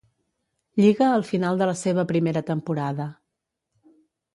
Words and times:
Lliga 0.83 1.11
al 1.17 1.27
final 1.33 1.61
de 1.61 1.69
la 1.73 1.77
seva 1.83 2.09
primera 2.15 2.45
temporada. 2.51 3.11